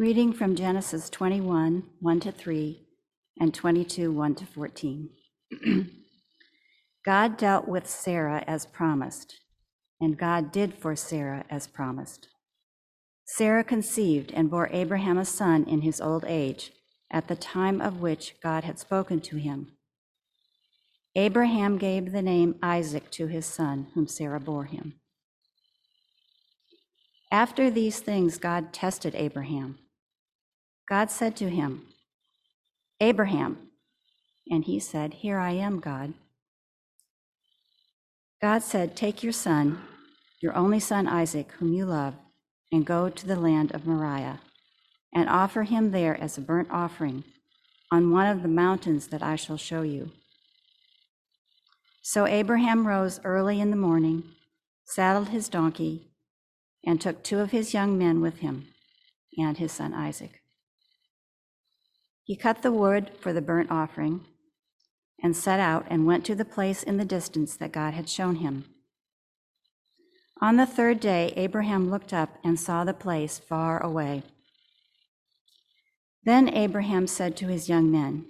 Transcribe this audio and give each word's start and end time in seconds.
Reading 0.00 0.32
from 0.32 0.54
Genesis 0.54 1.10
21, 1.10 1.82
1 2.00 2.20
to 2.20 2.32
3, 2.32 2.86
and 3.38 3.52
22, 3.52 4.10
1 4.10 4.34
to 4.36 4.46
14. 4.46 5.10
God 7.04 7.36
dealt 7.36 7.68
with 7.68 7.86
Sarah 7.86 8.42
as 8.46 8.64
promised, 8.64 9.40
and 10.00 10.16
God 10.16 10.52
did 10.52 10.72
for 10.72 10.96
Sarah 10.96 11.44
as 11.50 11.66
promised. 11.66 12.28
Sarah 13.26 13.62
conceived 13.62 14.32
and 14.32 14.50
bore 14.50 14.70
Abraham 14.72 15.18
a 15.18 15.26
son 15.26 15.64
in 15.64 15.82
his 15.82 16.00
old 16.00 16.24
age, 16.26 16.72
at 17.10 17.28
the 17.28 17.36
time 17.36 17.82
of 17.82 18.00
which 18.00 18.36
God 18.42 18.64
had 18.64 18.78
spoken 18.78 19.20
to 19.20 19.36
him. 19.36 19.72
Abraham 21.14 21.76
gave 21.76 22.12
the 22.12 22.22
name 22.22 22.54
Isaac 22.62 23.10
to 23.10 23.26
his 23.26 23.44
son, 23.44 23.88
whom 23.92 24.06
Sarah 24.06 24.40
bore 24.40 24.64
him. 24.64 24.94
After 27.30 27.70
these 27.70 27.98
things, 27.98 28.38
God 28.38 28.72
tested 28.72 29.14
Abraham. 29.14 29.76
God 30.90 31.08
said 31.08 31.36
to 31.36 31.48
him, 31.48 31.86
Abraham. 32.98 33.70
And 34.50 34.64
he 34.64 34.80
said, 34.80 35.14
Here 35.14 35.38
I 35.38 35.52
am, 35.52 35.78
God. 35.78 36.14
God 38.42 38.62
said, 38.64 38.96
Take 38.96 39.22
your 39.22 39.32
son, 39.32 39.80
your 40.42 40.56
only 40.56 40.80
son 40.80 41.06
Isaac, 41.06 41.52
whom 41.52 41.72
you 41.72 41.86
love, 41.86 42.14
and 42.72 42.84
go 42.84 43.08
to 43.08 43.26
the 43.26 43.36
land 43.36 43.70
of 43.72 43.86
Moriah, 43.86 44.40
and 45.14 45.28
offer 45.28 45.62
him 45.62 45.92
there 45.92 46.20
as 46.20 46.36
a 46.36 46.40
burnt 46.40 46.68
offering 46.72 47.22
on 47.92 48.10
one 48.10 48.26
of 48.26 48.42
the 48.42 48.48
mountains 48.48 49.08
that 49.08 49.22
I 49.22 49.36
shall 49.36 49.56
show 49.56 49.82
you. 49.82 50.10
So 52.02 52.26
Abraham 52.26 52.88
rose 52.88 53.20
early 53.22 53.60
in 53.60 53.70
the 53.70 53.76
morning, 53.76 54.24
saddled 54.84 55.28
his 55.28 55.48
donkey, 55.48 56.08
and 56.84 57.00
took 57.00 57.22
two 57.22 57.38
of 57.38 57.52
his 57.52 57.72
young 57.72 57.96
men 57.96 58.20
with 58.20 58.38
him 58.38 58.66
and 59.38 59.58
his 59.58 59.70
son 59.70 59.94
Isaac. 59.94 60.39
He 62.30 62.36
cut 62.36 62.62
the 62.62 62.70
wood 62.70 63.10
for 63.20 63.32
the 63.32 63.42
burnt 63.42 63.72
offering 63.72 64.24
and 65.20 65.36
set 65.36 65.58
out 65.58 65.84
and 65.90 66.06
went 66.06 66.24
to 66.26 66.36
the 66.36 66.44
place 66.44 66.84
in 66.84 66.96
the 66.96 67.04
distance 67.04 67.56
that 67.56 67.72
God 67.72 67.92
had 67.92 68.08
shown 68.08 68.36
him. 68.36 68.66
On 70.40 70.56
the 70.56 70.64
third 70.64 71.00
day, 71.00 71.32
Abraham 71.34 71.90
looked 71.90 72.12
up 72.12 72.38
and 72.44 72.56
saw 72.56 72.84
the 72.84 72.94
place 72.94 73.40
far 73.40 73.82
away. 73.82 74.22
Then 76.22 76.48
Abraham 76.54 77.08
said 77.08 77.36
to 77.38 77.48
his 77.48 77.68
young 77.68 77.90
men, 77.90 78.26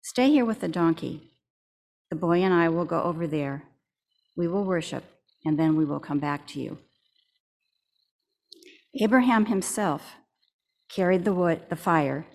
Stay 0.00 0.30
here 0.30 0.44
with 0.44 0.60
the 0.60 0.68
donkey. 0.68 1.32
The 2.10 2.16
boy 2.16 2.40
and 2.40 2.54
I 2.54 2.68
will 2.68 2.84
go 2.84 3.02
over 3.02 3.26
there. 3.26 3.64
We 4.36 4.46
will 4.46 4.64
worship, 4.64 5.02
and 5.44 5.58
then 5.58 5.74
we 5.74 5.84
will 5.84 5.98
come 5.98 6.20
back 6.20 6.46
to 6.50 6.60
you. 6.60 6.78
Abraham 9.02 9.46
himself 9.46 10.12
carried 10.88 11.24
the 11.24 11.34
wood, 11.34 11.62
the 11.68 11.74
fire. 11.74 12.26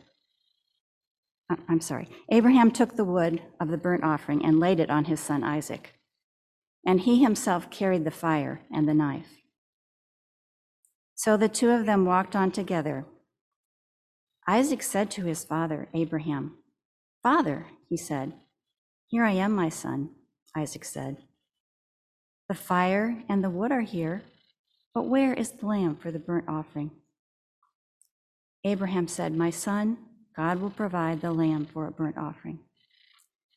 Uh, 1.50 1.56
I'm 1.68 1.82
sorry. 1.82 2.08
Abraham 2.30 2.72
took 2.72 2.96
the 2.96 3.06
wood 3.06 3.42
of 3.60 3.70
the 3.70 3.78
burnt 3.78 4.04
offering 4.04 4.46
and 4.46 4.60
laid 4.60 4.80
it 4.80 4.90
on 4.90 5.06
his 5.06 5.20
son 5.20 5.44
Isaac. 5.44 5.94
And 6.86 7.02
he 7.02 7.22
himself 7.22 7.70
carried 7.70 8.06
the 8.06 8.12
fire 8.12 8.62
and 8.72 8.88
the 8.88 8.94
knife. 8.94 9.38
So 11.16 11.36
the 11.36 11.50
two 11.50 11.72
of 11.72 11.86
them 11.86 12.06
walked 12.06 12.36
on 12.36 12.52
together. 12.52 13.06
Isaac 14.48 14.82
said 14.82 15.12
to 15.12 15.26
his 15.26 15.44
father, 15.44 15.90
Abraham, 15.94 16.58
Father, 17.22 17.68
he 17.90 17.98
said, 17.98 18.34
Here 19.08 19.26
I 19.26 19.32
am, 19.32 19.52
my 19.52 19.70
son, 19.70 20.12
Isaac 20.56 20.86
said. 20.86 21.18
The 22.48 22.56
fire 22.56 23.22
and 23.28 23.44
the 23.44 23.50
wood 23.50 23.72
are 23.72 23.82
here, 23.82 24.24
but 24.94 25.04
where 25.04 25.34
is 25.34 25.52
the 25.52 25.68
lamb 25.68 25.98
for 25.98 26.10
the 26.10 26.20
burnt 26.20 26.46
offering? 26.48 26.92
Abraham 28.64 29.08
said, 29.08 29.36
My 29.36 29.50
son, 29.50 29.98
God 30.40 30.62
will 30.62 30.70
provide 30.70 31.20
the 31.20 31.34
lamb 31.34 31.66
for 31.66 31.86
a 31.86 31.92
burnt 31.92 32.18
offering. 32.18 32.60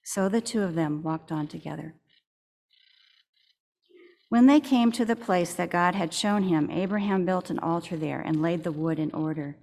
So 0.03 0.29
the 0.29 0.41
two 0.41 0.63
of 0.63 0.75
them 0.75 1.05
walked 1.05 1.31
on 1.31 1.47
together. 1.47 1.95
When 4.31 4.47
they 4.47 4.59
came 4.59 4.91
to 4.91 5.05
the 5.05 5.15
place 5.15 5.55
that 5.55 5.71
God 5.71 5.95
had 5.95 6.13
shown 6.13 6.43
him, 6.43 6.69
Abraham 6.73 7.25
built 7.25 7.51
an 7.51 7.61
altar 7.61 7.97
there 7.97 8.21
and 8.21 8.43
laid 8.43 8.65
the 8.65 8.73
wood 8.73 8.99
in 8.99 9.13
order. 9.13 9.55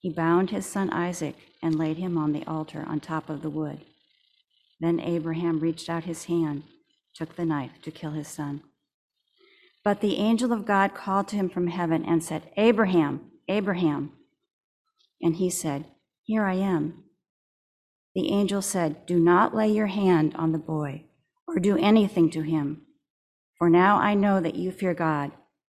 He 0.00 0.08
bound 0.08 0.48
his 0.48 0.64
son 0.64 0.88
Isaac 0.88 1.36
and 1.62 1.74
laid 1.78 1.98
him 1.98 2.16
on 2.16 2.32
the 2.32 2.46
altar 2.46 2.82
on 2.88 3.00
top 3.00 3.28
of 3.28 3.42
the 3.42 3.50
wood. 3.50 3.80
Then 4.80 5.00
Abraham 5.00 5.60
reached 5.60 5.90
out 5.90 6.04
his 6.04 6.24
hand, 6.24 6.62
took 7.14 7.36
the 7.36 7.44
knife 7.44 7.72
to 7.82 7.90
kill 7.90 8.12
his 8.12 8.28
son. 8.28 8.62
But 9.84 10.00
the 10.00 10.16
angel 10.16 10.50
of 10.50 10.64
God 10.64 10.94
called 10.94 11.28
to 11.28 11.36
him 11.36 11.50
from 11.50 11.66
heaven 11.66 12.06
and 12.06 12.24
said, 12.24 12.48
Abraham, 12.56 13.32
Abraham. 13.48 14.12
And 15.20 15.36
he 15.36 15.50
said, 15.50 15.84
Here 16.24 16.44
I 16.44 16.54
am. 16.54 17.04
The 18.14 18.30
angel 18.30 18.62
said, 18.62 19.06
Do 19.06 19.18
not 19.18 19.54
lay 19.54 19.70
your 19.70 19.86
hand 19.86 20.34
on 20.36 20.52
the 20.52 20.58
boy 20.58 21.04
or 21.46 21.58
do 21.58 21.76
anything 21.76 22.30
to 22.30 22.42
him. 22.42 22.82
For 23.58 23.70
now 23.70 23.96
I 23.98 24.14
know 24.14 24.40
that 24.40 24.54
you 24.54 24.70
fear 24.70 24.94
God, 24.94 25.32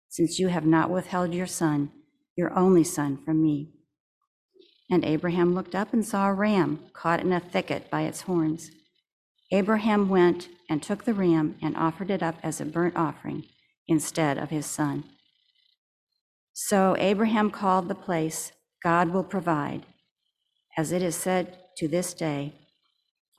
since 0.09 0.39
you 0.39 0.47
have 0.47 0.65
not 0.65 0.89
withheld 0.89 1.33
your 1.33 1.47
son, 1.47 1.91
your 2.35 2.57
only 2.57 2.83
son, 2.83 3.17
from 3.23 3.41
me. 3.41 3.71
And 4.89 5.03
Abraham 5.03 5.53
looked 5.53 5.75
up 5.75 5.93
and 5.93 6.05
saw 6.05 6.27
a 6.27 6.33
ram 6.33 6.79
caught 6.93 7.21
in 7.21 7.33
a 7.33 7.39
thicket 7.39 7.89
by 7.89 8.03
its 8.03 8.21
horns. 8.21 8.71
Abraham 9.51 10.09
went 10.09 10.49
and 10.69 10.81
took 10.81 11.03
the 11.03 11.13
ram 11.13 11.55
and 11.61 11.75
offered 11.75 12.11
it 12.11 12.21
up 12.21 12.35
as 12.43 12.61
a 12.61 12.65
burnt 12.65 12.95
offering 12.95 13.45
instead 13.87 14.37
of 14.37 14.49
his 14.49 14.65
son. 14.65 15.03
So 16.53 16.95
Abraham 16.99 17.51
called 17.51 17.87
the 17.87 17.95
place, 17.95 18.51
God 18.83 19.09
will 19.09 19.23
provide, 19.23 19.85
as 20.77 20.91
it 20.91 21.01
is 21.01 21.15
said 21.15 21.57
to 21.75 21.87
this 21.87 22.13
day, 22.13 22.53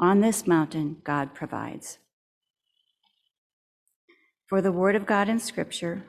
on 0.00 0.20
this 0.20 0.46
mountain 0.46 0.96
God 1.04 1.34
provides. 1.34 1.98
For 4.48 4.60
the 4.60 4.72
word 4.72 4.96
of 4.96 5.06
God 5.06 5.28
in 5.28 5.38
Scripture, 5.38 6.04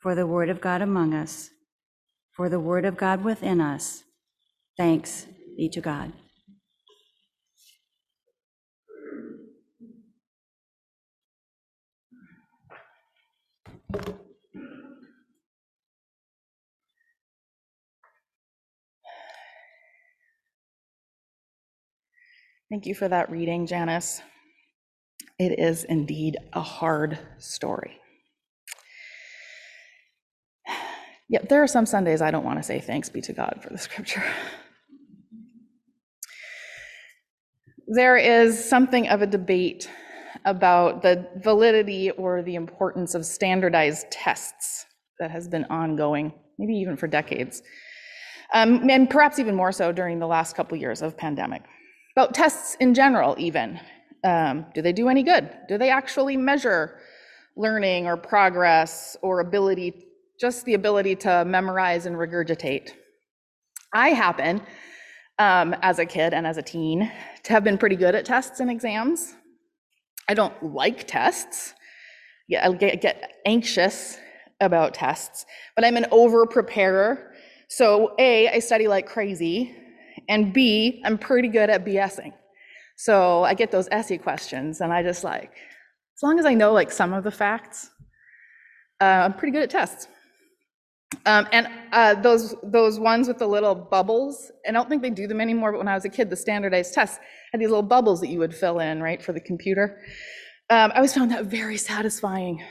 for 0.00 0.14
the 0.14 0.26
word 0.26 0.50
of 0.50 0.60
God 0.60 0.82
among 0.82 1.14
us, 1.14 1.50
for 2.32 2.48
the 2.48 2.60
word 2.60 2.84
of 2.84 2.96
God 2.96 3.22
within 3.22 3.60
us, 3.60 4.02
thanks 4.76 5.26
be 5.56 5.68
to 5.68 5.80
God. 5.80 6.12
Thank 22.70 22.86
you 22.86 22.94
for 22.94 23.08
that 23.08 23.30
reading, 23.30 23.66
Janice. 23.66 24.22
It 25.38 25.58
is 25.58 25.84
indeed 25.84 26.36
a 26.52 26.60
hard 26.60 27.18
story. 27.38 27.98
Yet 31.28 31.48
there 31.48 31.62
are 31.62 31.66
some 31.66 31.86
Sundays 31.86 32.22
I 32.22 32.30
don't 32.30 32.44
want 32.44 32.58
to 32.58 32.62
say 32.62 32.80
thanks 32.80 33.08
be 33.08 33.20
to 33.22 33.32
God 33.32 33.60
for 33.62 33.70
the 33.70 33.78
scripture. 33.78 34.22
There 37.86 38.16
is 38.16 38.62
something 38.64 39.08
of 39.08 39.20
a 39.20 39.26
debate 39.26 39.90
about 40.44 41.02
the 41.02 41.28
validity 41.42 42.10
or 42.12 42.42
the 42.42 42.54
importance 42.54 43.14
of 43.14 43.26
standardized 43.26 44.10
tests 44.10 44.86
that 45.20 45.30
has 45.30 45.48
been 45.48 45.64
ongoing, 45.66 46.32
maybe 46.58 46.74
even 46.74 46.96
for 46.96 47.06
decades, 47.06 47.62
um, 48.52 48.88
and 48.88 49.08
perhaps 49.10 49.38
even 49.38 49.54
more 49.54 49.72
so 49.72 49.92
during 49.92 50.18
the 50.18 50.26
last 50.26 50.56
couple 50.56 50.76
years 50.78 51.02
of 51.02 51.16
pandemic. 51.16 51.62
About 52.16 52.32
tests 52.32 52.76
in 52.78 52.94
general, 52.94 53.34
even. 53.38 53.80
Um, 54.22 54.66
do 54.72 54.82
they 54.82 54.92
do 54.92 55.08
any 55.08 55.24
good? 55.24 55.50
Do 55.68 55.78
they 55.78 55.90
actually 55.90 56.36
measure 56.36 57.00
learning 57.56 58.06
or 58.06 58.16
progress 58.16 59.16
or 59.20 59.40
ability, 59.40 60.06
just 60.40 60.64
the 60.64 60.74
ability 60.74 61.16
to 61.16 61.44
memorize 61.44 62.06
and 62.06 62.14
regurgitate? 62.14 62.92
I 63.92 64.10
happen, 64.10 64.62
um, 65.40 65.74
as 65.82 65.98
a 65.98 66.06
kid 66.06 66.34
and 66.34 66.46
as 66.46 66.56
a 66.56 66.62
teen, 66.62 67.10
to 67.42 67.52
have 67.52 67.64
been 67.64 67.78
pretty 67.78 67.96
good 67.96 68.14
at 68.14 68.24
tests 68.24 68.60
and 68.60 68.70
exams. 68.70 69.34
I 70.28 70.34
don't 70.34 70.54
like 70.62 71.08
tests. 71.08 71.74
Yeah, 72.48 72.68
I 72.68 72.72
get, 72.74 73.00
get 73.00 73.32
anxious 73.44 74.18
about 74.60 74.94
tests, 74.94 75.46
but 75.74 75.84
I'm 75.84 75.96
an 75.96 76.06
over 76.12 76.46
preparer. 76.46 77.32
So, 77.68 78.14
A, 78.18 78.48
I 78.48 78.60
study 78.60 78.86
like 78.86 79.06
crazy, 79.06 79.74
and 80.28 80.52
B, 80.52 81.02
I'm 81.04 81.18
pretty 81.18 81.48
good 81.48 81.70
at 81.70 81.84
BSing. 81.84 82.32
So 82.96 83.42
I 83.44 83.54
get 83.54 83.70
those 83.70 83.88
essay 83.90 84.18
questions, 84.18 84.80
and 84.80 84.92
I 84.92 85.02
just 85.02 85.24
like, 85.24 85.52
as 86.16 86.22
long 86.22 86.38
as 86.38 86.46
I 86.46 86.54
know 86.54 86.72
like 86.72 86.92
some 86.92 87.12
of 87.12 87.24
the 87.24 87.30
facts, 87.30 87.90
uh, 89.00 89.04
I'm 89.04 89.34
pretty 89.34 89.52
good 89.52 89.62
at 89.62 89.70
tests. 89.70 90.08
Um, 91.26 91.48
and 91.52 91.68
uh, 91.92 92.14
those 92.14 92.54
those 92.62 92.98
ones 92.98 93.28
with 93.28 93.38
the 93.38 93.46
little 93.46 93.74
bubbles, 93.74 94.50
I 94.68 94.72
don't 94.72 94.88
think 94.88 95.02
they 95.02 95.10
do 95.10 95.26
them 95.26 95.40
anymore. 95.40 95.72
But 95.72 95.78
when 95.78 95.88
I 95.88 95.94
was 95.94 96.04
a 96.04 96.08
kid, 96.08 96.30
the 96.30 96.36
standardized 96.36 96.94
tests 96.94 97.18
had 97.52 97.60
these 97.60 97.68
little 97.68 97.82
bubbles 97.82 98.20
that 98.20 98.28
you 98.28 98.38
would 98.38 98.54
fill 98.54 98.80
in, 98.80 99.02
right, 99.02 99.22
for 99.22 99.32
the 99.32 99.40
computer. 99.40 100.00
Um, 100.70 100.90
I 100.92 100.96
always 100.96 101.14
found 101.14 101.30
that 101.30 101.46
very 101.46 101.76
satisfying. 101.76 102.62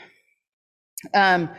Um, 1.14 1.50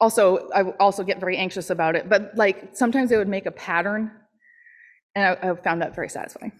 also, 0.00 0.48
I 0.54 0.62
also 0.80 1.02
get 1.04 1.20
very 1.20 1.36
anxious 1.36 1.70
about 1.70 1.96
it, 1.96 2.08
but 2.08 2.32
like 2.36 2.70
sometimes 2.76 3.10
they 3.10 3.16
would 3.16 3.28
make 3.28 3.46
a 3.46 3.50
pattern, 3.52 4.10
and 5.14 5.38
I, 5.42 5.50
I 5.50 5.54
found 5.56 5.82
that 5.82 5.94
very 5.94 6.08
satisfying. 6.08 6.52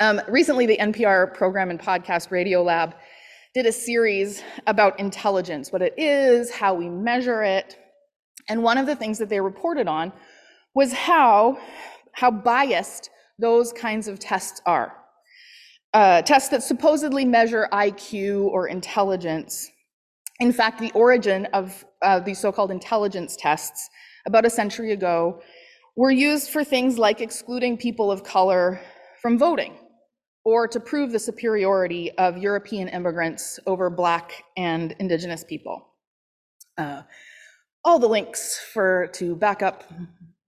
Um, 0.00 0.20
recently, 0.28 0.66
the 0.66 0.76
NPR 0.78 1.32
program 1.34 1.70
and 1.70 1.78
podcast 1.78 2.28
Radiolab 2.30 2.94
did 3.54 3.66
a 3.66 3.72
series 3.72 4.42
about 4.66 4.98
intelligence, 4.98 5.70
what 5.70 5.80
it 5.80 5.94
is, 5.96 6.50
how 6.50 6.74
we 6.74 6.88
measure 6.88 7.44
it. 7.44 7.78
And 8.48 8.62
one 8.62 8.78
of 8.78 8.86
the 8.86 8.96
things 8.96 9.18
that 9.18 9.28
they 9.28 9.40
reported 9.40 9.86
on 9.86 10.12
was 10.74 10.92
how, 10.92 11.58
how 12.12 12.30
biased 12.30 13.10
those 13.38 13.72
kinds 13.72 14.08
of 14.08 14.18
tests 14.18 14.60
are. 14.66 14.96
Uh, 15.92 16.22
tests 16.22 16.48
that 16.48 16.64
supposedly 16.64 17.24
measure 17.24 17.68
IQ 17.72 18.46
or 18.46 18.66
intelligence. 18.66 19.70
In 20.40 20.52
fact, 20.52 20.80
the 20.80 20.90
origin 20.92 21.46
of 21.52 21.84
uh, 22.02 22.18
these 22.18 22.40
so-called 22.40 22.72
intelligence 22.72 23.36
tests 23.36 23.88
about 24.26 24.44
a 24.44 24.50
century 24.50 24.90
ago 24.90 25.40
were 25.96 26.10
used 26.10 26.50
for 26.50 26.64
things 26.64 26.98
like 26.98 27.20
excluding 27.20 27.76
people 27.76 28.10
of 28.10 28.24
color 28.24 28.80
from 29.22 29.38
voting 29.38 29.74
or 30.44 30.68
to 30.68 30.78
prove 30.78 31.12
the 31.12 31.18
superiority 31.18 32.10
of 32.18 32.36
European 32.36 32.88
immigrants 32.88 33.58
over 33.66 33.88
Black 33.88 34.44
and 34.56 34.94
Indigenous 34.98 35.44
people. 35.44 35.88
Uh, 36.76 37.02
all 37.84 37.98
the 37.98 38.08
links 38.08 38.58
for 38.72 39.08
to 39.14 39.36
back 39.36 39.62
up 39.62 39.84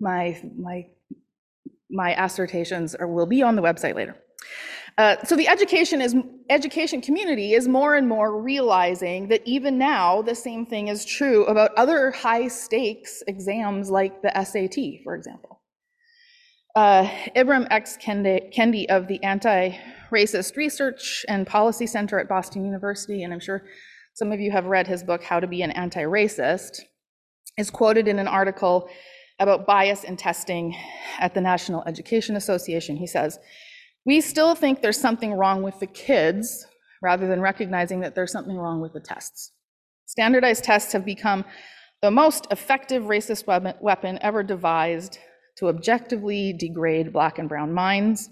my 0.00 0.40
my 0.58 0.86
my 1.90 2.14
assertions 2.22 2.94
are, 2.94 3.06
will 3.06 3.26
be 3.26 3.42
on 3.42 3.56
the 3.56 3.62
website 3.62 3.94
later. 3.94 4.16
Uh, 4.98 5.16
so 5.24 5.36
the 5.36 5.46
education 5.46 6.00
is 6.00 6.14
education 6.48 7.00
community 7.02 7.52
is 7.52 7.68
more 7.68 7.96
and 7.96 8.08
more 8.08 8.40
realizing 8.40 9.28
that 9.28 9.42
even 9.44 9.76
now 9.76 10.22
the 10.22 10.34
same 10.34 10.64
thing 10.64 10.88
is 10.88 11.04
true 11.04 11.44
about 11.46 11.70
other 11.76 12.10
high 12.10 12.48
stakes 12.48 13.22
exams 13.26 13.90
like 13.90 14.22
the 14.22 14.32
SAT, 14.42 15.02
for 15.04 15.14
example. 15.14 15.60
Uh, 16.74 17.08
Ibram 17.34 17.66
X. 17.70 17.96
Kendi, 17.96 18.54
Kendi 18.54 18.86
of 18.86 19.08
the 19.08 19.22
Anti-Racist 19.22 20.56
Research 20.56 21.24
and 21.28 21.46
Policy 21.46 21.86
Center 21.86 22.18
at 22.18 22.28
Boston 22.28 22.64
University, 22.64 23.22
and 23.22 23.32
I'm 23.32 23.40
sure 23.40 23.62
some 24.14 24.30
of 24.30 24.40
you 24.40 24.50
have 24.50 24.66
read 24.66 24.86
his 24.86 25.02
book, 25.02 25.22
How 25.22 25.40
to 25.40 25.46
Be 25.46 25.62
an 25.62 25.70
Anti-Racist, 25.70 26.80
is 27.58 27.70
quoted 27.70 28.08
in 28.08 28.18
an 28.18 28.28
article 28.28 28.88
about 29.38 29.66
bias 29.66 30.04
in 30.04 30.16
testing 30.16 30.76
at 31.18 31.34
the 31.34 31.40
National 31.40 31.82
Education 31.86 32.36
Association. 32.36 32.96
He 32.96 33.06
says, 33.06 33.38
we 34.06 34.20
still 34.20 34.54
think 34.54 34.80
there's 34.80 35.00
something 35.00 35.34
wrong 35.34 35.62
with 35.62 35.80
the 35.80 35.86
kids 35.86 36.64
rather 37.02 37.26
than 37.26 37.40
recognizing 37.40 38.00
that 38.00 38.14
there's 38.14 38.32
something 38.32 38.56
wrong 38.56 38.80
with 38.80 38.92
the 38.92 39.00
tests. 39.00 39.52
Standardized 40.06 40.64
tests 40.64 40.92
have 40.92 41.04
become 41.04 41.44
the 42.00 42.10
most 42.10 42.46
effective 42.50 43.04
racist 43.04 43.46
weapon 43.80 44.18
ever 44.22 44.42
devised 44.42 45.18
to 45.58 45.68
objectively 45.68 46.52
degrade 46.52 47.12
black 47.12 47.38
and 47.38 47.48
brown 47.48 47.72
minds 47.72 48.30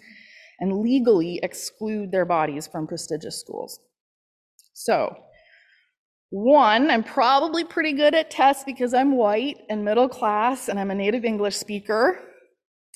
and 0.60 0.78
legally 0.78 1.40
exclude 1.42 2.12
their 2.12 2.24
bodies 2.24 2.66
from 2.68 2.86
prestigious 2.86 3.40
schools. 3.40 3.80
So, 4.74 5.16
one, 6.30 6.90
I'm 6.90 7.02
probably 7.02 7.64
pretty 7.64 7.92
good 7.92 8.14
at 8.14 8.30
tests 8.30 8.64
because 8.64 8.94
I'm 8.94 9.16
white 9.16 9.58
and 9.68 9.84
middle 9.84 10.08
class 10.08 10.68
and 10.68 10.78
I'm 10.78 10.90
a 10.90 10.94
native 10.94 11.24
English 11.24 11.56
speaker. 11.56 12.20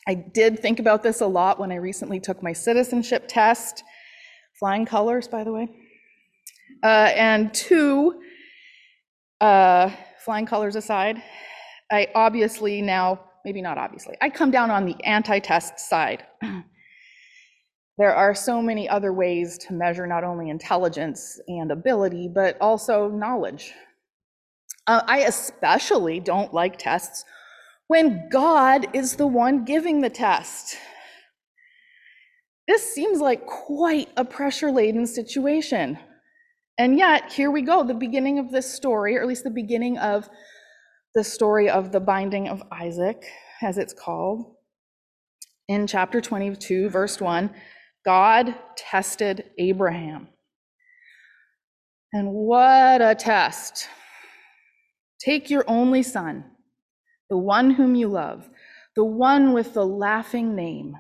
I 0.07 0.15
did 0.15 0.61
think 0.61 0.79
about 0.79 1.03
this 1.03 1.21
a 1.21 1.27
lot 1.27 1.59
when 1.59 1.73
I 1.73 1.77
recently 1.77 2.21
took 2.21 2.43
my 2.43 2.53
citizenship 2.53 3.25
test. 3.29 3.83
Flying 4.59 4.87
colors, 4.87 5.29
by 5.29 5.45
the 5.45 5.53
way. 5.53 5.69
Uh, 6.83 7.13
and 7.15 7.53
two, 7.53 8.21
uh, 9.41 9.91
flying 10.25 10.47
colors 10.47 10.77
aside, 10.77 11.23
I 11.91 12.09
obviously 12.15 12.83
now 12.83 13.21
maybe 13.45 13.63
not 13.63 13.79
obviously. 13.79 14.15
I 14.21 14.31
come 14.31 14.51
down 14.51 14.71
on 14.71 14.85
the 14.85 14.97
anti-test 15.05 15.81
side. 15.81 16.25
there 17.99 18.15
are 18.15 18.35
so 18.35 18.61
many 18.61 18.89
other 18.89 19.13
ways 19.13 19.59
to 19.59 19.73
measure 19.73 20.07
not 20.07 20.25
only 20.25 20.51
intelligence 20.51 21.41
and 21.49 21.71
ability, 21.73 22.29
but 22.29 22.57
also 22.61 23.09
knowledge. 23.09 23.73
Uh, 24.87 25.03
I 25.07 25.21
especially 25.21 26.21
don't 26.21 26.53
like 26.53 26.77
tests 26.79 27.25
when 27.89 28.29
God 28.31 28.95
is 28.95 29.17
the 29.17 29.27
one 29.27 29.65
giving 29.65 30.01
the 30.01 30.11
test. 30.11 30.77
This 32.69 32.95
seems 32.95 33.19
like 33.19 33.47
quite 33.47 34.11
a 34.17 34.25
pressure 34.25 34.71
laden 34.71 35.07
situation. 35.07 35.99
And 36.77 36.99
yet, 36.99 37.33
here 37.33 37.51
we 37.51 37.63
go, 37.63 37.83
the 37.83 37.95
beginning 37.95 38.39
of 38.39 38.53
this 38.53 38.73
story, 38.73 39.17
or 39.17 39.23
at 39.23 39.27
least 39.27 39.43
the 39.43 39.51
beginning 39.51 39.99
of 39.99 40.29
the 41.15 41.25
story 41.25 41.69
of 41.69 41.91
the 41.91 41.99
binding 41.99 42.49
of 42.49 42.63
Isaac, 42.71 43.25
as 43.63 43.79
it's 43.79 43.95
called. 43.95 44.55
In 45.67 45.87
chapter 45.87 46.21
22, 46.21 46.91
verse 46.91 47.21
1, 47.21 47.51
God 48.05 48.55
tested 48.77 49.51
Abraham. 49.59 50.29
And 52.13 52.29
what 52.33 53.03
a 53.03 53.15
test! 53.15 53.89
Take 55.21 55.51
your 55.51 55.65
only 55.67 56.03
son, 56.03 56.45
the 57.31 57.39
one 57.39 57.71
whom 57.71 57.95
you 57.95 58.09
love, 58.09 58.49
the 58.97 59.05
one 59.05 59.53
with 59.53 59.75
the 59.75 59.87
laughing 59.87 60.55
name. 60.55 60.97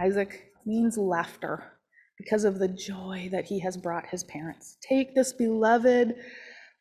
Isaac 0.00 0.52
means 0.64 0.98
laughter 0.98 1.72
because 2.18 2.44
of 2.44 2.58
the 2.58 2.68
joy 2.68 3.28
that 3.32 3.44
he 3.44 3.60
has 3.60 3.76
brought 3.76 4.06
his 4.06 4.24
parents. 4.24 4.76
Take 4.80 5.14
this 5.14 5.32
beloved 5.32 6.14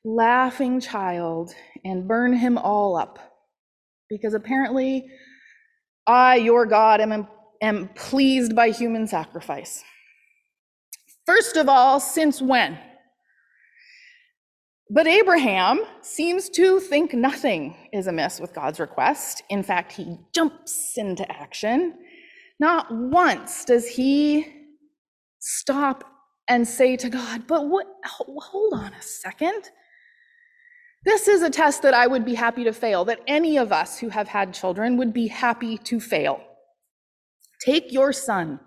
laughing 0.04 0.80
child 0.80 1.54
and 1.84 2.08
burn 2.08 2.34
him 2.34 2.58
all 2.58 2.96
up. 2.96 3.20
Because 4.10 4.34
apparently, 4.34 5.08
I, 6.08 6.36
your 6.36 6.66
God, 6.66 7.02
am, 7.02 7.28
am 7.62 7.90
pleased 7.96 8.56
by 8.56 8.70
human 8.70 9.08
sacrifice. 9.08 9.84
First 11.26 11.58
of 11.58 11.68
all, 11.68 12.00
since 12.00 12.42
when? 12.42 12.78
But 14.90 15.08
Abraham 15.08 15.84
seems 16.02 16.50
to 16.50 16.80
think 16.80 17.14
nothing 17.14 17.76
is 17.92 18.06
amiss 18.06 18.40
with 18.40 18.54
God's 18.54 18.80
request. 18.80 19.42
In 19.50 19.64
fact, 19.64 19.92
he 19.92 20.18
jumps 20.32 20.94
into 20.98 21.30
action. 21.32 21.96
Not 22.60 22.94
once 22.94 23.66
does 23.66 23.88
he 23.88 24.46
stop 25.40 26.04
and 26.48 26.68
say 26.68 26.96
to 26.98 27.10
God, 27.10 27.48
But 27.48 27.68
what? 27.68 27.88
Hold 28.06 28.74
on 28.74 28.94
a 28.94 29.02
second. 29.02 29.72
This 31.04 31.28
is 31.28 31.42
a 31.42 31.50
test 31.50 31.82
that 31.84 31.94
I 31.94 32.08
would 32.08 32.26
be 32.26 32.34
happy 32.36 32.64
to 32.64 32.74
fail, 32.74 33.06
that 33.06 33.22
any 33.28 33.58
of 33.58 33.72
us 33.72 34.00
who 34.00 34.10
have 34.10 34.28
had 34.28 34.54
children 34.54 34.98
would 34.98 35.14
be 35.14 35.28
happy 35.28 35.78
to 35.80 36.00
fail. 36.00 36.42
Take 37.60 37.92
your 37.92 38.12
son, 38.12 38.60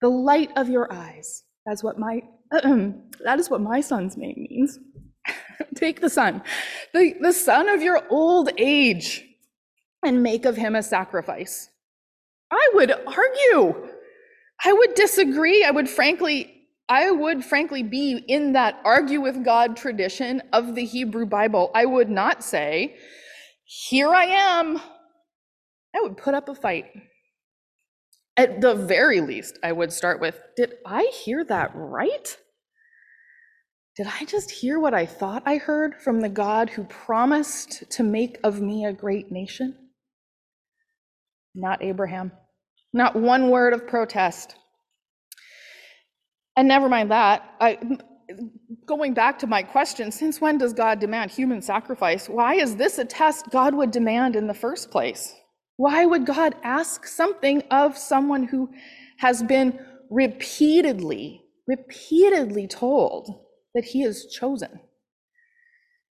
the 0.00 0.08
light 0.08 0.50
of 0.56 0.68
your 0.68 0.92
eyes. 0.92 1.44
That's 1.66 1.82
what 1.82 1.98
my 1.98 2.22
that 2.50 3.38
is 3.38 3.50
what 3.50 3.60
my 3.60 3.80
son's 3.80 4.16
name 4.16 4.46
means. 4.50 4.78
Take 5.74 6.00
the 6.00 6.10
son, 6.10 6.42
the, 6.92 7.14
the 7.20 7.32
son 7.32 7.68
of 7.68 7.82
your 7.82 8.02
old 8.10 8.50
age, 8.58 9.24
and 10.04 10.22
make 10.22 10.44
of 10.44 10.56
him 10.56 10.74
a 10.74 10.82
sacrifice. 10.82 11.70
I 12.50 12.70
would 12.74 12.90
argue. 12.90 13.88
I 14.64 14.72
would 14.72 14.94
disagree. 14.94 15.64
I 15.64 15.70
would 15.70 15.88
frankly 15.88 16.62
I 16.88 17.10
would 17.10 17.42
frankly 17.42 17.82
be 17.82 18.22
in 18.28 18.52
that 18.52 18.78
argue 18.84 19.22
with 19.22 19.44
God 19.44 19.78
tradition 19.78 20.42
of 20.52 20.74
the 20.74 20.84
Hebrew 20.84 21.24
Bible. 21.24 21.70
I 21.74 21.86
would 21.86 22.10
not 22.10 22.44
say, 22.44 22.96
Here 23.64 24.12
I 24.12 24.24
am. 24.24 24.76
I 25.96 26.00
would 26.02 26.18
put 26.18 26.34
up 26.34 26.50
a 26.50 26.54
fight. 26.54 26.86
At 28.36 28.60
the 28.60 28.74
very 28.74 29.22
least, 29.22 29.58
I 29.62 29.72
would 29.72 29.90
start 29.90 30.20
with, 30.20 30.38
Did 30.54 30.74
I 30.84 31.10
hear 31.24 31.44
that 31.44 31.70
right? 31.74 32.36
Did 33.96 34.06
I 34.06 34.24
just 34.24 34.50
hear 34.50 34.78
what 34.80 34.94
I 34.94 35.04
thought 35.04 35.42
I 35.44 35.58
heard 35.58 36.00
from 36.00 36.20
the 36.20 36.28
God 36.28 36.70
who 36.70 36.84
promised 36.84 37.90
to 37.90 38.02
make 38.02 38.38
of 38.42 38.60
me 38.60 38.86
a 38.86 38.92
great 38.92 39.30
nation? 39.30 39.76
Not 41.54 41.82
Abraham. 41.82 42.32
Not 42.94 43.16
one 43.16 43.50
word 43.50 43.74
of 43.74 43.86
protest. 43.86 44.56
And 46.56 46.68
never 46.68 46.88
mind 46.88 47.10
that. 47.10 47.54
I, 47.60 47.78
going 48.86 49.12
back 49.12 49.38
to 49.40 49.46
my 49.46 49.62
question, 49.62 50.10
since 50.10 50.40
when 50.40 50.56
does 50.56 50.72
God 50.72 50.98
demand 50.98 51.30
human 51.30 51.60
sacrifice? 51.60 52.28
Why 52.28 52.54
is 52.54 52.76
this 52.76 52.98
a 52.98 53.04
test 53.04 53.50
God 53.50 53.74
would 53.74 53.90
demand 53.90 54.36
in 54.36 54.46
the 54.46 54.54
first 54.54 54.90
place? 54.90 55.34
Why 55.76 56.06
would 56.06 56.24
God 56.24 56.54
ask 56.62 57.06
something 57.06 57.62
of 57.70 57.98
someone 57.98 58.44
who 58.44 58.70
has 59.18 59.42
been 59.42 59.78
repeatedly, 60.10 61.42
repeatedly 61.66 62.66
told 62.66 63.42
that 63.74 63.84
he 63.84 64.02
is 64.02 64.26
chosen? 64.26 64.80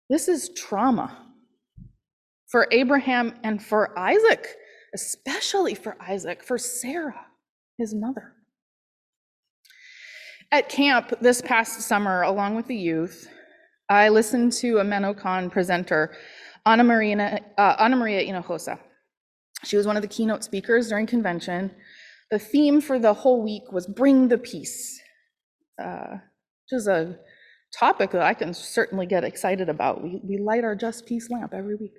This 0.10 0.28
is 0.28 0.52
trauma 0.56 1.26
for 2.48 2.68
Abraham 2.72 3.34
and 3.44 3.62
for 3.62 3.98
Isaac, 3.98 4.48
especially 4.94 5.76
for 5.76 5.98
Isaac, 6.02 6.44
for 6.44 6.58
Sarah, 6.58 7.26
his 7.78 7.94
mother. 7.94 8.34
At 10.52 10.70
camp 10.70 11.14
this 11.20 11.42
past 11.42 11.82
summer, 11.82 12.22
along 12.22 12.56
with 12.56 12.68
the 12.68 12.76
youth, 12.76 13.28
I 13.90 14.10
listened 14.10 14.54
to 14.54 14.78
a 14.78 14.84
MennoCon 14.84 15.52
presenter 15.52 16.16
Ana 16.66 16.84
Maria, 16.84 17.42
uh, 17.58 17.76
Ana 17.80 17.96
Maria 17.96 18.26
Hinojosa. 18.26 18.80
She 19.64 19.78
was 19.78 19.88
one 19.88 19.96
of 19.96 20.02
the 20.02 20.08
keynote 20.08 20.44
speakers 20.44 20.90
during 20.90 21.06
convention. 21.06 21.72
The 22.32 22.40
theme 22.40 22.82
for 22.82 23.00
the 23.00 23.14
whole 23.14 23.42
week 23.42 23.72
was 23.72 23.88
Bring 23.88 24.28
the 24.28 24.38
Peace, 24.38 25.00
uh, 25.82 26.12
which 26.12 26.80
is 26.80 26.88
a 26.88 27.18
topic 27.80 28.12
that 28.12 28.22
I 28.22 28.34
can 28.34 28.54
certainly 28.54 29.06
get 29.06 29.24
excited 29.24 29.70
about. 29.70 30.04
We, 30.04 30.20
we 30.24 30.38
light 30.38 30.64
our 30.64 30.76
Just 30.76 31.06
Peace 31.06 31.30
lamp 31.30 31.54
every 31.54 31.76
week. 31.76 31.94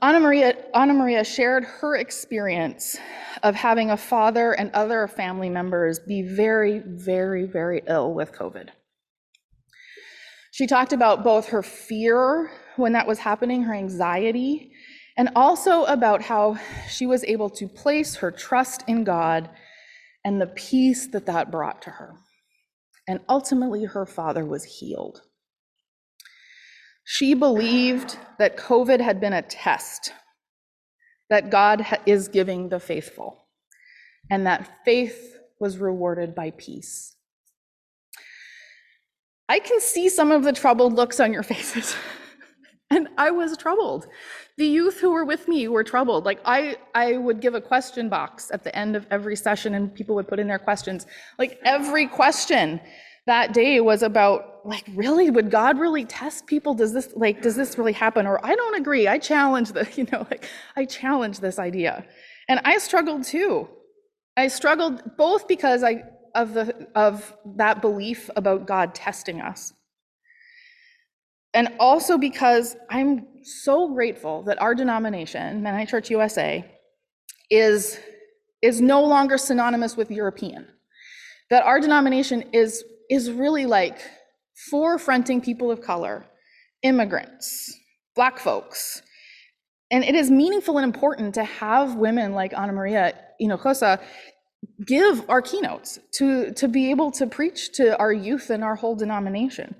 Ana 0.00 0.20
Maria, 0.20 0.56
Ana 0.74 0.94
Maria 0.94 1.22
shared 1.22 1.64
her 1.64 1.96
experience 1.96 2.96
of 3.42 3.54
having 3.54 3.90
a 3.90 3.96
father 3.96 4.52
and 4.52 4.70
other 4.72 5.06
family 5.06 5.50
members 5.50 6.00
be 6.00 6.22
very, 6.22 6.82
very, 6.84 7.44
very 7.44 7.82
ill 7.86 8.14
with 8.14 8.32
COVID. 8.32 8.70
She 10.50 10.66
talked 10.66 10.94
about 10.94 11.22
both 11.22 11.48
her 11.48 11.62
fear 11.62 12.50
when 12.76 12.92
that 12.92 13.06
was 13.06 13.18
happening, 13.18 13.62
her 13.64 13.74
anxiety, 13.74 14.72
and 15.18 15.30
also 15.36 15.84
about 15.84 16.22
how 16.22 16.58
she 16.88 17.06
was 17.06 17.24
able 17.24 17.50
to 17.50 17.68
place 17.68 18.16
her 18.16 18.30
trust 18.30 18.82
in 18.86 19.04
God 19.04 19.50
and 20.24 20.40
the 20.40 20.46
peace 20.46 21.06
that 21.08 21.26
that 21.26 21.50
brought 21.50 21.82
to 21.82 21.90
her. 21.90 22.14
And 23.08 23.20
ultimately, 23.28 23.84
her 23.84 24.04
father 24.04 24.44
was 24.44 24.64
healed. 24.64 25.22
She 27.04 27.34
believed 27.34 28.18
that 28.38 28.56
COVID 28.56 29.00
had 29.00 29.20
been 29.20 29.32
a 29.32 29.42
test, 29.42 30.12
that 31.30 31.50
God 31.50 31.86
is 32.04 32.26
giving 32.26 32.68
the 32.68 32.80
faithful, 32.80 33.46
and 34.28 34.44
that 34.46 34.84
faith 34.84 35.38
was 35.60 35.78
rewarded 35.78 36.34
by 36.34 36.50
peace. 36.50 37.14
I 39.48 39.60
can 39.60 39.80
see 39.80 40.08
some 40.08 40.32
of 40.32 40.42
the 40.42 40.52
troubled 40.52 40.94
looks 40.94 41.20
on 41.20 41.32
your 41.32 41.42
faces. 41.44 41.94
and 42.90 43.08
I 43.16 43.30
was 43.30 43.56
troubled. 43.56 44.08
The 44.58 44.66
youth 44.66 45.00
who 45.00 45.10
were 45.10 45.24
with 45.24 45.48
me 45.48 45.68
were 45.68 45.84
troubled. 45.84 46.24
Like 46.24 46.40
I 46.44 46.76
I 46.94 47.18
would 47.18 47.40
give 47.40 47.54
a 47.54 47.60
question 47.60 48.08
box 48.08 48.50
at 48.50 48.64
the 48.64 48.74
end 48.74 48.96
of 48.96 49.06
every 49.10 49.36
session 49.36 49.74
and 49.74 49.94
people 49.94 50.14
would 50.14 50.28
put 50.28 50.38
in 50.38 50.48
their 50.48 50.58
questions. 50.58 51.06
Like 51.38 51.60
every 51.64 52.06
question 52.06 52.80
that 53.26 53.52
day 53.52 53.80
was 53.80 54.02
about 54.02 54.60
like 54.64 54.84
really 54.94 55.30
would 55.30 55.50
god 55.50 55.78
really 55.78 56.06
test 56.06 56.46
people? 56.46 56.72
Does 56.72 56.94
this 56.94 57.12
like 57.14 57.42
does 57.42 57.54
this 57.54 57.76
really 57.76 57.92
happen? 57.92 58.26
Or 58.26 58.44
i 58.44 58.54
don't 58.54 58.76
agree. 58.76 59.06
I 59.06 59.18
challenge 59.18 59.72
the 59.72 59.86
you 59.94 60.06
know 60.10 60.26
like 60.30 60.48
i 60.74 60.86
challenge 60.86 61.40
this 61.40 61.58
idea. 61.58 62.06
And 62.48 62.60
i 62.64 62.78
struggled 62.78 63.24
too. 63.24 63.68
I 64.38 64.48
struggled 64.48 65.16
both 65.18 65.48
because 65.48 65.82
i 65.82 66.02
of 66.34 66.54
the 66.54 66.88
of 66.94 67.36
that 67.56 67.82
belief 67.82 68.30
about 68.36 68.66
god 68.66 68.94
testing 68.94 69.40
us 69.40 69.74
and 71.56 71.68
also 71.80 72.16
because 72.16 72.76
i'm 72.90 73.26
so 73.42 73.92
grateful 73.92 74.42
that 74.44 74.60
our 74.60 74.74
denomination 74.74 75.62
mennonite 75.62 75.88
church 75.88 76.10
usa 76.10 76.64
is 77.50 77.98
is 78.62 78.80
no 78.80 79.02
longer 79.02 79.36
synonymous 79.36 79.96
with 79.96 80.10
european 80.10 80.66
that 81.50 81.64
our 81.64 81.80
denomination 81.80 82.44
is 82.52 82.84
is 83.10 83.30
really 83.30 83.66
like 83.66 83.98
forefronting 84.72 85.42
people 85.42 85.70
of 85.70 85.80
color, 85.80 86.26
immigrants, 86.82 87.74
Black 88.14 88.38
folks. 88.38 89.02
And 89.90 90.02
it 90.02 90.14
is 90.14 90.30
meaningful 90.30 90.78
and 90.78 90.84
important 90.84 91.34
to 91.34 91.44
have 91.44 91.94
women 91.94 92.32
like 92.32 92.56
Ana 92.56 92.72
Maria 92.72 93.14
Hinojosa 93.40 94.00
give 94.84 95.28
our 95.28 95.42
keynotes, 95.42 95.98
to, 96.14 96.52
to 96.54 96.66
be 96.66 96.90
able 96.90 97.10
to 97.12 97.26
preach 97.26 97.72
to 97.72 97.96
our 97.98 98.12
youth 98.12 98.50
and 98.50 98.64
our 98.64 98.74
whole 98.74 98.96
denomination, 98.96 99.74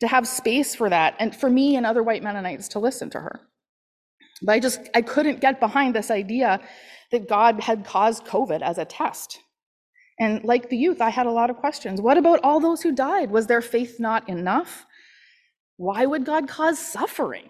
to 0.00 0.08
have 0.08 0.28
space 0.28 0.74
for 0.74 0.90
that, 0.90 1.14
and 1.18 1.34
for 1.34 1.48
me 1.48 1.76
and 1.76 1.86
other 1.86 2.02
white 2.02 2.22
Mennonites 2.22 2.68
to 2.68 2.78
listen 2.78 3.10
to 3.10 3.20
her. 3.20 3.40
But 4.42 4.52
I 4.52 4.60
just, 4.60 4.80
I 4.94 5.02
couldn't 5.02 5.40
get 5.40 5.60
behind 5.60 5.94
this 5.94 6.10
idea 6.10 6.60
that 7.12 7.28
God 7.28 7.60
had 7.60 7.84
caused 7.84 8.26
COVID 8.26 8.60
as 8.62 8.78
a 8.78 8.84
test. 8.84 9.40
And 10.18 10.44
like 10.44 10.68
the 10.68 10.76
youth, 10.76 11.00
I 11.00 11.10
had 11.10 11.26
a 11.26 11.30
lot 11.30 11.50
of 11.50 11.56
questions. 11.56 12.00
What 12.00 12.18
about 12.18 12.40
all 12.42 12.60
those 12.60 12.82
who 12.82 12.92
died? 12.92 13.30
Was 13.30 13.46
their 13.46 13.62
faith 13.62 14.00
not 14.00 14.28
enough? 14.28 14.86
Why 15.76 16.06
would 16.06 16.24
God 16.24 16.48
cause 16.48 16.78
suffering? 16.78 17.48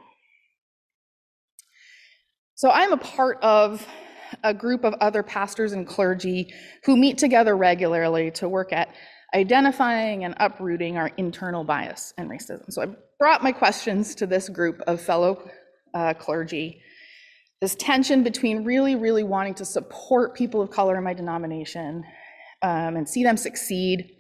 So 2.55 2.71
I'm 2.71 2.93
a 2.93 2.97
part 2.97 3.39
of 3.43 3.87
a 4.43 4.55
group 4.55 4.85
of 4.85 4.95
other 4.95 5.23
pastors 5.23 5.73
and 5.73 5.87
clergy 5.87 6.53
who 6.85 6.97
meet 6.97 7.19
together 7.19 7.57
regularly 7.57 8.31
to 8.33 8.49
work 8.49 8.73
at 8.73 8.89
identifying 9.37 10.25
and 10.25 10.35
uprooting 10.41 10.97
our 10.97 11.11
internal 11.19 11.63
bias 11.63 12.15
and 12.17 12.31
racism. 12.31 12.73
So 12.73 12.83
I 12.83 12.87
brought 13.19 13.43
my 13.43 13.53
questions 13.53 14.15
to 14.17 14.27
this 14.27 14.49
group 14.49 14.81
of 14.87 15.01
fellow 15.01 15.49
uh, 15.93 16.15
clergy. 16.15 16.81
This 17.61 17.75
tension 17.75 18.23
between 18.23 18.65
really, 18.65 18.97
really 18.97 19.25
wanting 19.25 19.55
to 19.55 19.65
support 19.65 20.35
people 20.35 20.63
of 20.63 20.71
color 20.71 20.97
in 20.97 21.05
my 21.05 21.13
denomination 21.13 22.03
um, 22.63 22.97
and 22.97 23.07
see 23.07 23.23
them 23.23 23.37
succeed, 23.37 24.11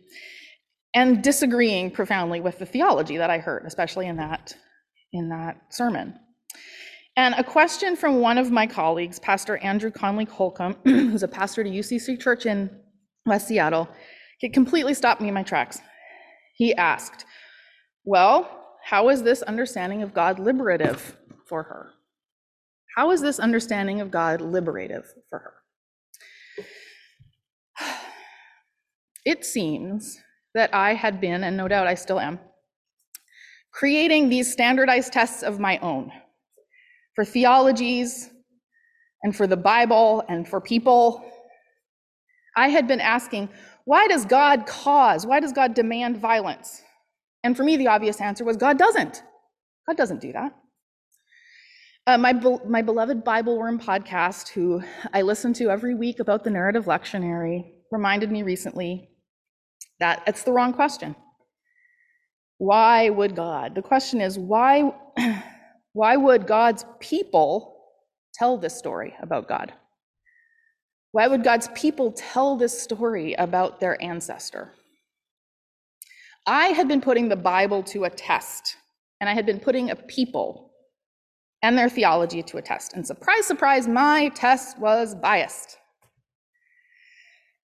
and 0.94 1.22
disagreeing 1.22 1.90
profoundly 1.90 2.40
with 2.40 2.58
the 2.58 2.66
theology 2.66 3.16
that 3.16 3.30
I 3.30 3.38
heard, 3.38 3.64
especially 3.66 4.06
in 4.06 4.16
that, 4.16 4.54
in 5.12 5.30
that 5.30 5.56
sermon. 5.70 6.14
And 7.16 7.34
a 7.38 7.44
question 7.44 7.96
from 7.96 8.20
one 8.20 8.36
of 8.36 8.50
my 8.50 8.66
colleagues, 8.66 9.18
Pastor 9.18 9.56
Andrew 9.58 9.90
Conley 9.90 10.26
Holcomb, 10.26 10.76
who's 10.84 11.22
a 11.22 11.28
pastor 11.28 11.64
to 11.64 11.70
UCC 11.70 12.20
Church 12.20 12.44
in 12.44 12.70
West 13.24 13.48
Seattle, 13.48 13.88
it 14.40 14.52
completely 14.52 14.94
stopped 14.94 15.20
me 15.20 15.28
in 15.28 15.34
my 15.34 15.42
tracks. 15.42 15.80
He 16.54 16.74
asked, 16.74 17.24
Well, 18.04 18.50
how 18.84 19.08
is 19.08 19.22
this 19.22 19.42
understanding 19.42 20.02
of 20.02 20.14
God 20.14 20.38
liberative 20.38 21.16
for 21.46 21.62
her? 21.64 21.92
How 22.96 23.10
is 23.10 23.20
this 23.20 23.38
understanding 23.38 24.00
of 24.00 24.10
God 24.10 24.40
liberative 24.40 25.12
for 25.28 25.38
her? 25.38 25.54
it 29.24 29.44
seems 29.44 30.18
that 30.54 30.74
I 30.74 30.94
had 30.94 31.20
been, 31.20 31.44
and 31.44 31.56
no 31.56 31.68
doubt 31.68 31.86
I 31.86 31.94
still 31.94 32.18
am, 32.18 32.40
creating 33.72 34.28
these 34.28 34.50
standardized 34.50 35.12
tests 35.12 35.42
of 35.42 35.60
my 35.60 35.78
own 35.78 36.10
for 37.14 37.24
theologies 37.24 38.30
and 39.22 39.34
for 39.36 39.46
the 39.46 39.56
Bible 39.56 40.22
and 40.28 40.46
for 40.48 40.60
people. 40.60 41.30
I 42.56 42.68
had 42.68 42.88
been 42.88 43.00
asking, 43.00 43.50
why 43.84 44.08
does 44.08 44.24
God 44.24 44.66
cause, 44.66 45.26
why 45.26 45.40
does 45.40 45.52
God 45.52 45.74
demand 45.74 46.16
violence? 46.16 46.82
And 47.44 47.56
for 47.56 47.62
me, 47.62 47.76
the 47.76 47.88
obvious 47.88 48.20
answer 48.20 48.44
was 48.44 48.56
God 48.56 48.78
doesn't. 48.78 49.22
God 49.86 49.96
doesn't 49.96 50.20
do 50.20 50.32
that. 50.32 50.52
Uh, 52.08 52.18
my, 52.18 52.32
my 52.66 52.82
beloved 52.82 53.24
Bible 53.24 53.58
Worm 53.58 53.78
podcast, 53.78 54.48
who 54.48 54.82
I 55.12 55.22
listen 55.22 55.52
to 55.54 55.70
every 55.70 55.94
week 55.94 56.18
about 56.20 56.44
the 56.44 56.50
narrative 56.50 56.86
lectionary, 56.86 57.64
reminded 57.90 58.30
me 58.30 58.42
recently 58.42 59.10
that 60.00 60.22
it's 60.26 60.42
the 60.42 60.52
wrong 60.52 60.72
question. 60.72 61.14
Why 62.58 63.10
would 63.10 63.36
God? 63.36 63.74
The 63.74 63.82
question 63.82 64.20
is 64.20 64.38
why 64.38 64.92
why 65.92 66.16
would 66.16 66.46
God's 66.46 66.84
people 67.00 67.76
tell 68.34 68.56
this 68.56 68.76
story 68.76 69.14
about 69.20 69.48
God? 69.48 69.72
Why 71.16 71.28
would 71.28 71.42
God's 71.42 71.68
people 71.68 72.12
tell 72.12 72.56
this 72.56 72.78
story 72.78 73.32
about 73.38 73.80
their 73.80 73.96
ancestor? 74.02 74.74
I 76.46 76.66
had 76.66 76.88
been 76.88 77.00
putting 77.00 77.30
the 77.30 77.36
Bible 77.36 77.82
to 77.84 78.04
a 78.04 78.10
test, 78.10 78.76
and 79.18 79.30
I 79.30 79.32
had 79.32 79.46
been 79.46 79.58
putting 79.58 79.88
a 79.88 79.96
people 79.96 80.72
and 81.62 81.78
their 81.78 81.88
theology 81.88 82.42
to 82.42 82.58
a 82.58 82.60
test. 82.60 82.92
And 82.92 83.06
surprise, 83.06 83.46
surprise, 83.46 83.88
my 83.88 84.28
test 84.34 84.78
was 84.78 85.14
biased. 85.14 85.78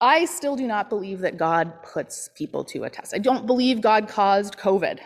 I 0.01 0.25
still 0.25 0.57
do 0.57 0.67
not 0.67 0.89
believe 0.89 1.21
that 1.21 1.37
God 1.37 1.81
puts 1.81 2.29
people 2.35 2.65
to 2.65 2.83
a 2.83 2.89
test. 2.89 3.13
I 3.15 3.19
don't 3.19 3.47
believe 3.47 3.79
God 3.79 4.09
caused 4.09 4.57
COVID. 4.57 4.99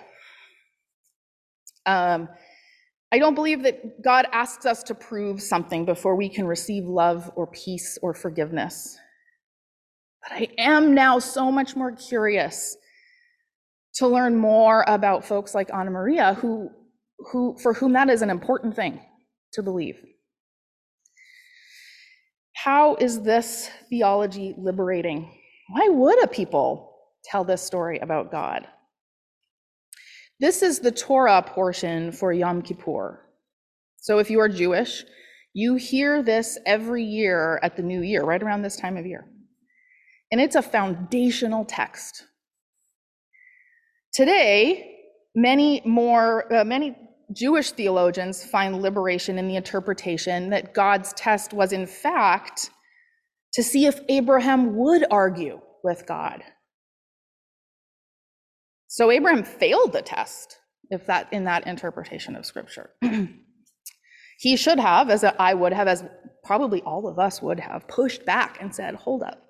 Um, 1.86 2.30
I 3.14 3.20
don't 3.20 3.36
believe 3.36 3.62
that 3.62 4.02
God 4.02 4.26
asks 4.32 4.66
us 4.66 4.82
to 4.86 4.96
prove 4.96 5.40
something 5.40 5.86
before 5.86 6.16
we 6.16 6.28
can 6.28 6.48
receive 6.48 6.86
love 6.86 7.32
or 7.36 7.46
peace 7.46 7.96
or 8.02 8.16
forgiveness. 8.16 8.98
But 10.24 10.32
I 10.32 10.48
am 10.58 10.96
now 10.96 11.20
so 11.20 11.52
much 11.52 11.76
more 11.76 11.92
curious 11.92 12.76
to 13.98 14.08
learn 14.08 14.36
more 14.36 14.84
about 14.88 15.24
folks 15.24 15.54
like 15.54 15.72
Ana 15.72 15.92
Maria, 15.92 16.34
who, 16.34 16.72
who, 17.32 17.56
for 17.62 17.76
whom 17.76 17.94
that 17.94 18.10
is 18.10 18.24
an 18.24 18.32
important 18.32 18.76
thing 18.76 19.00
to 19.52 19.62
believe. 19.62 20.02
How 22.56 22.96
is 22.96 23.22
this 23.22 23.70
theology 23.92 24.56
liberating? 24.58 25.30
Why 25.70 25.88
would 25.88 26.24
a 26.24 26.28
people 26.28 26.96
tell 27.24 27.44
this 27.44 27.62
story 27.62 28.00
about 28.00 28.32
God? 28.32 28.68
This 30.44 30.62
is 30.62 30.80
the 30.80 30.92
Torah 30.92 31.42
portion 31.42 32.12
for 32.12 32.34
Yom 32.34 32.64
Kippur. 32.64 33.18
So 33.96 34.20
if 34.20 34.30
you 34.30 34.42
are 34.42 34.50
Jewish, 34.50 35.06
you 35.54 35.76
hear 35.76 36.22
this 36.22 36.58
every 36.66 37.02
year 37.02 37.62
at 37.64 37.78
the 37.78 37.82
new 37.82 38.02
year, 38.02 38.24
right 38.24 38.44
around 38.44 38.62
this 38.62 38.76
time 38.76 38.98
of 38.98 39.06
year. 39.06 39.26
And 40.34 40.42
it's 40.42 40.58
a 40.58 40.62
foundational 40.62 41.64
text. 41.64 42.26
Today, 44.12 44.98
many 45.34 45.82
more, 45.86 46.54
uh, 46.54 46.66
many 46.66 46.98
Jewish 47.32 47.72
theologians 47.72 48.44
find 48.44 48.82
liberation 48.82 49.40
in 49.40 49.48
the 49.48 49.56
interpretation 49.56 50.50
that 50.50 50.74
God's 50.74 51.14
test 51.14 51.54
was, 51.54 51.72
in 51.72 51.86
fact, 51.86 52.70
to 53.54 53.64
see 53.64 53.86
if 53.86 54.02
Abraham 54.10 54.76
would 54.76 55.06
argue 55.10 55.62
with 55.86 56.06
God. 56.06 56.44
So 58.94 59.10
Abraham 59.10 59.44
failed 59.44 59.92
the 59.92 60.04
test 60.04 60.60
if 60.92 61.08
that 61.08 61.34
in 61.34 61.46
that 61.46 61.66
interpretation 61.66 62.36
of 62.36 62.46
scripture. 62.46 62.92
he 64.38 64.56
should 64.56 64.80
have, 64.80 65.10
as 65.10 65.24
I 65.24 65.56
would 65.56 65.74
have, 65.74 65.88
as 65.88 66.04
probably 66.44 66.84
all 66.84 67.08
of 67.08 67.18
us 67.18 67.42
would 67.42 67.60
have, 67.60 67.88
pushed 67.88 68.24
back 68.24 68.60
and 68.62 68.76
said, 68.76 68.94
hold 68.94 69.24
up. 69.24 69.42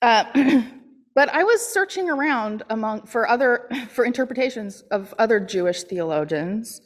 Uh, 0.00 0.22
but 1.16 1.28
I 1.30 1.42
was 1.42 1.60
searching 1.60 2.08
around 2.08 2.62
among 2.70 3.06
for 3.06 3.28
other 3.28 3.68
for 3.88 4.04
interpretations 4.04 4.82
of 4.92 5.12
other 5.18 5.40
Jewish 5.40 5.82
theologians. 5.82 6.80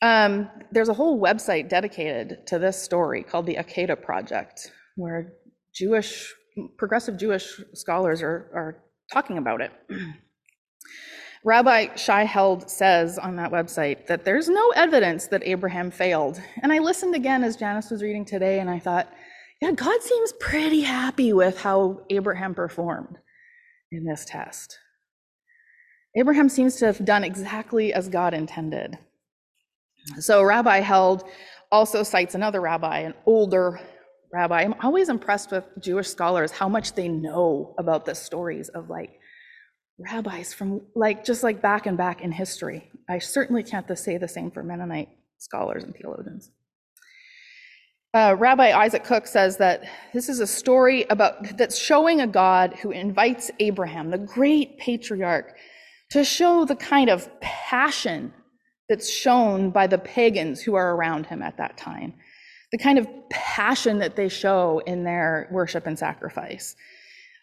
Um, 0.00 0.48
there's 0.70 0.88
a 0.88 0.94
whole 0.94 1.20
website 1.20 1.68
dedicated 1.68 2.46
to 2.46 2.60
this 2.60 2.80
story 2.80 3.24
called 3.24 3.46
the 3.46 3.56
Akedah 3.56 4.00
Project, 4.00 4.70
where 4.94 5.32
Jewish 5.74 6.32
progressive 6.78 7.18
Jewish 7.18 7.60
scholars 7.74 8.22
are, 8.22 8.48
are 8.54 8.84
talking 9.12 9.38
about 9.38 9.60
it. 9.60 9.72
Rabbi 11.44 11.96
Shai 11.96 12.24
Held 12.24 12.70
says 12.70 13.18
on 13.18 13.36
that 13.36 13.50
website 13.50 14.06
that 14.06 14.24
there's 14.24 14.48
no 14.48 14.70
evidence 14.76 15.26
that 15.28 15.42
Abraham 15.44 15.90
failed. 15.90 16.40
And 16.62 16.72
I 16.72 16.80
listened 16.80 17.14
again 17.14 17.42
as 17.44 17.56
Janice 17.56 17.90
was 17.90 18.02
reading 18.02 18.26
today, 18.26 18.60
and 18.60 18.68
I 18.68 18.78
thought, 18.78 19.10
yeah, 19.62 19.72
God 19.72 20.02
seems 20.02 20.32
pretty 20.34 20.82
happy 20.82 21.32
with 21.32 21.58
how 21.58 22.02
Abraham 22.10 22.54
performed 22.54 23.16
in 23.90 24.04
this 24.04 24.24
test. 24.26 24.78
Abraham 26.16 26.48
seems 26.48 26.76
to 26.76 26.86
have 26.86 27.04
done 27.04 27.24
exactly 27.24 27.92
as 27.94 28.08
God 28.08 28.34
intended. 28.34 28.98
So 30.18 30.42
Rabbi 30.42 30.80
Held 30.80 31.24
also 31.70 32.02
cites 32.02 32.34
another 32.34 32.60
rabbi, 32.60 33.00
an 33.00 33.14
older 33.26 33.80
rabbi. 34.32 34.62
I'm 34.62 34.74
always 34.82 35.08
impressed 35.08 35.50
with 35.50 35.64
Jewish 35.80 36.08
scholars 36.08 36.50
how 36.52 36.68
much 36.68 36.94
they 36.94 37.08
know 37.08 37.74
about 37.78 38.04
the 38.04 38.14
stories 38.14 38.68
of 38.68 38.88
like 38.88 39.18
rabbis 39.98 40.52
from 40.52 40.80
like 40.94 41.24
just 41.24 41.42
like 41.42 41.60
back 41.60 41.86
and 41.86 41.96
back 41.96 42.22
in 42.22 42.32
history. 42.32 42.90
I 43.08 43.18
certainly 43.18 43.62
can't 43.62 43.86
say 43.98 44.18
the 44.18 44.28
same 44.28 44.50
for 44.50 44.62
Mennonite 44.62 45.08
scholars 45.38 45.84
and 45.84 45.94
theologians. 45.94 46.50
Uh, 48.12 48.34
Rabbi 48.36 48.72
Isaac 48.72 49.04
Kook 49.04 49.26
says 49.28 49.56
that 49.58 49.84
this 50.12 50.28
is 50.28 50.40
a 50.40 50.46
story 50.46 51.04
about 51.10 51.56
that's 51.56 51.78
showing 51.78 52.20
a 52.20 52.26
God 52.26 52.74
who 52.82 52.90
invites 52.90 53.52
Abraham, 53.60 54.10
the 54.10 54.18
great 54.18 54.78
patriarch, 54.78 55.56
to 56.10 56.24
show 56.24 56.64
the 56.64 56.74
kind 56.74 57.08
of 57.08 57.28
passion 57.40 58.32
that's 58.88 59.08
shown 59.08 59.70
by 59.70 59.86
the 59.86 59.98
pagans 59.98 60.60
who 60.60 60.74
are 60.74 60.96
around 60.96 61.26
him 61.26 61.40
at 61.40 61.56
that 61.58 61.76
time, 61.76 62.14
the 62.72 62.78
kind 62.78 62.98
of 62.98 63.08
passion 63.30 63.98
that 63.98 64.16
they 64.16 64.28
show 64.28 64.80
in 64.86 65.04
their 65.04 65.48
worship 65.50 65.86
and 65.86 65.98
sacrifice 65.98 66.76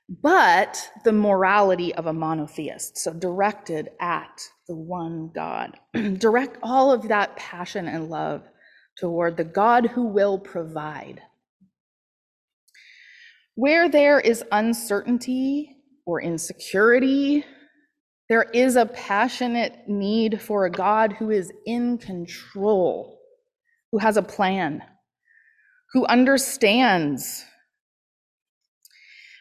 but 0.10 0.90
the 1.04 1.12
morality 1.12 1.94
of 1.96 2.06
a 2.06 2.14
monotheist, 2.14 2.98
so 2.98 3.14
directed 3.14 3.90
at 4.00 4.42
the 4.68 4.76
one 4.76 5.32
God. 5.34 5.78
Direct 6.18 6.58
all 6.64 6.92
of 6.92 7.10
that 7.10 7.36
passion 7.36 7.88
and 7.88 8.10
love 8.10 8.44
toward 8.98 9.36
the 9.36 9.44
God 9.44 9.88
who 9.88 10.06
will 10.06 10.40
provide. 10.40 11.22
Where 13.56 13.90
there 13.90 14.20
is 14.20 14.44
uncertainty 14.52 15.76
or 16.06 16.22
insecurity, 16.22 17.44
there 18.30 18.44
is 18.54 18.78
a 18.78 18.86
passionate 18.86 19.90
need 19.90 20.42
for 20.42 20.66
a 20.66 20.72
God 20.72 21.14
who 21.14 21.32
is 21.32 21.52
in 21.66 21.98
control, 21.98 23.20
who 23.92 23.98
has 23.98 24.16
a 24.16 24.22
plan, 24.22 24.82
who 25.94 26.06
understands 26.06 27.46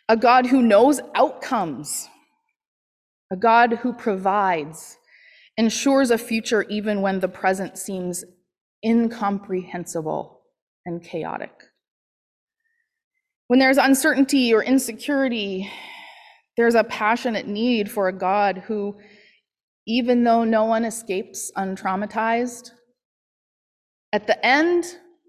a 0.08 0.16
God 0.16 0.46
who 0.46 0.62
knows 0.62 1.00
outcomes, 1.14 2.08
a 3.32 3.36
God 3.36 3.74
who 3.82 3.92
provides, 3.92 4.96
ensures 5.56 6.10
a 6.10 6.18
future 6.18 6.62
even 6.68 7.02
when 7.02 7.20
the 7.20 7.28
present 7.28 7.76
seems 7.76 8.24
incomprehensible 8.84 10.42
and 10.84 11.02
chaotic. 11.02 11.52
When 13.48 13.58
there's 13.58 13.78
uncertainty 13.78 14.52
or 14.54 14.62
insecurity, 14.62 15.70
there's 16.56 16.74
a 16.74 16.84
passionate 16.84 17.46
need 17.46 17.90
for 17.90 18.08
a 18.08 18.12
God 18.12 18.62
who, 18.66 18.96
even 19.86 20.24
though 20.24 20.44
no 20.44 20.64
one 20.64 20.84
escapes 20.84 21.50
untraumatized, 21.56 22.70
at 24.12 24.26
the 24.26 24.46
end, 24.46 24.84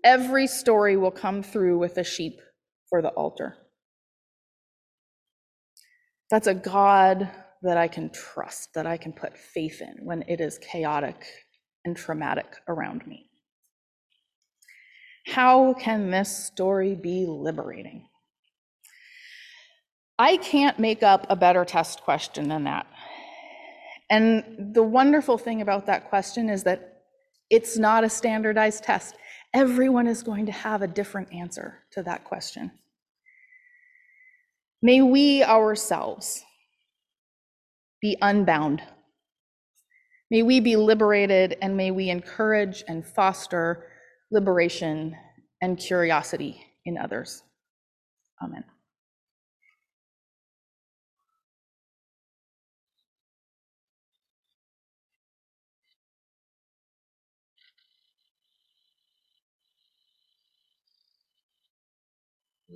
every 0.08 0.48
story 0.48 0.96
will 0.96 1.12
come 1.12 1.44
through 1.44 1.78
with 1.78 1.98
a 1.98 2.04
sheep 2.04 2.40
for 2.90 3.02
the 3.02 3.10
altar. 3.10 3.58
That's 6.32 6.48
a 6.48 6.54
God 6.54 7.30
that 7.62 7.78
I 7.78 7.90
can 7.90 8.10
trust, 8.12 8.74
that 8.74 8.88
I 8.88 8.96
can 8.96 9.12
put 9.12 9.38
faith 9.38 9.82
in 9.82 10.06
when 10.06 10.24
it 10.30 10.40
is 10.40 10.60
chaotic 10.60 11.26
and 11.84 11.96
traumatic 11.96 12.46
around 12.70 13.06
me. 13.06 13.30
How 15.26 15.74
can 15.74 16.10
this 16.10 16.46
story 16.46 16.96
be 16.96 17.26
liberating? 17.28 18.08
I 20.18 20.38
can't 20.38 20.80
make 20.80 21.04
up 21.04 21.28
a 21.30 21.36
better 21.36 21.66
test 21.66 22.02
question 22.04 22.48
than 22.48 22.64
that. 22.64 22.88
And 24.10 24.74
the 24.74 24.84
wonderful 24.84 25.38
thing 25.38 25.62
about 25.62 25.86
that 25.88 26.08
question 26.08 26.50
is 26.50 26.64
that 26.64 27.04
it's 27.50 27.78
not 27.78 28.06
a 28.06 28.10
standardized 28.10 28.86
test. 28.86 29.16
Everyone 29.54 30.08
is 30.08 30.24
going 30.24 30.46
to 30.48 30.52
have 30.52 30.82
a 30.82 30.88
different 30.88 31.34
answer 31.34 31.80
to 31.92 32.04
that 32.04 32.24
question. 32.24 32.72
May 34.82 35.02
we 35.02 35.44
ourselves 35.44 36.44
be 38.02 38.18
unbound. 38.22 38.82
May 40.30 40.44
we 40.44 40.60
be 40.60 40.76
liberated 40.76 41.58
and 41.62 41.76
may 41.76 41.92
we 41.92 42.10
encourage 42.10 42.84
and 42.88 43.06
foster 43.06 43.88
liberation 44.30 45.16
and 45.62 45.80
curiosity 45.80 46.64
in 46.86 46.98
others. 46.98 47.42
Amen. 48.44 48.64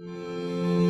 Música 0.04 0.81